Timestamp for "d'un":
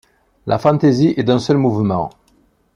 1.23-1.37